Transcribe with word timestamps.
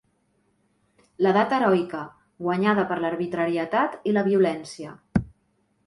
L'edat 1.25 1.53
heroica, 1.59 2.01
guanyada 2.47 2.89
per 2.93 2.99
l'arbitrarietat 3.05 4.01
i 4.13 4.19
la 4.19 4.29
violència. 4.33 5.01